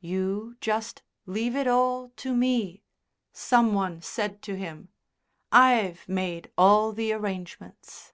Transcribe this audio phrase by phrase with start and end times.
[0.00, 2.82] "You just leave it all to me,"
[3.32, 4.88] some one said to him.
[5.52, 8.12] "I've made all the arrangements."